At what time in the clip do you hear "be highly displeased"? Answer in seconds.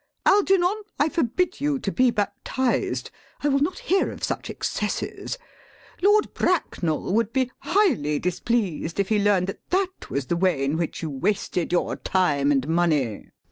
7.31-8.99